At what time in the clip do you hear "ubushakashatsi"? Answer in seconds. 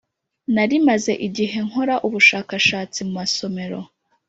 2.07-2.99